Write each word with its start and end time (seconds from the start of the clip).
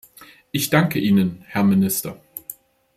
Ich 0.51 0.71
danke 0.71 0.97
Ihnen, 0.97 1.43
Herr 1.45 1.61
Minister. 1.63 2.19